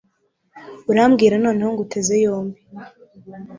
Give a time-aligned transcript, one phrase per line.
[0.91, 2.59] urambwira noneho nguteze yombi